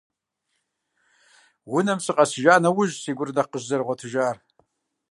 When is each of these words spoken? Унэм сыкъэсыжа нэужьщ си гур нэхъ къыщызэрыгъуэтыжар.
Унэм 1.73 1.99
сыкъэсыжа 2.05 2.55
нэужьщ 2.63 2.97
си 3.03 3.11
гур 3.17 3.29
нэхъ 3.35 3.49
къыщызэрыгъуэтыжар. 3.51 4.37